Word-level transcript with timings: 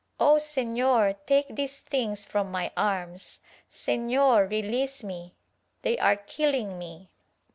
Oh 0.19 0.37
Sefior, 0.37 1.15
take 1.27 1.55
these 1.55 1.79
things 1.79 2.25
from 2.25 2.49
my 2.51 2.71
arms— 2.75 3.39
Sefior 3.71 4.49
release 4.49 5.03
me, 5.03 5.35
they 5.83 5.95
are 5.99 6.15
killing 6.15 6.79
me." 6.79 7.11